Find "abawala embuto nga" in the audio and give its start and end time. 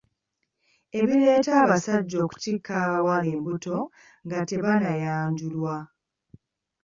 2.85-4.39